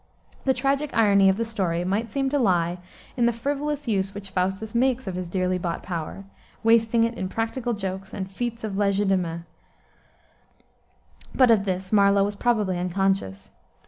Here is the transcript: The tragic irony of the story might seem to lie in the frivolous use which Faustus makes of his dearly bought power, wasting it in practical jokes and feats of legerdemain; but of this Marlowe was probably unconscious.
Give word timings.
The 0.45 0.55
tragic 0.55 0.97
irony 0.97 1.29
of 1.29 1.37
the 1.37 1.45
story 1.45 1.83
might 1.83 2.09
seem 2.09 2.27
to 2.29 2.39
lie 2.39 2.79
in 3.15 3.27
the 3.27 3.31
frivolous 3.31 3.87
use 3.87 4.15
which 4.15 4.31
Faustus 4.31 4.73
makes 4.73 5.05
of 5.05 5.13
his 5.13 5.29
dearly 5.29 5.59
bought 5.59 5.83
power, 5.83 6.23
wasting 6.63 7.03
it 7.03 7.13
in 7.19 7.29
practical 7.29 7.73
jokes 7.73 8.11
and 8.11 8.27
feats 8.31 8.63
of 8.63 8.77
legerdemain; 8.77 9.45
but 11.35 11.51
of 11.51 11.65
this 11.65 11.93
Marlowe 11.93 12.23
was 12.23 12.35
probably 12.35 12.79
unconscious. 12.79 13.51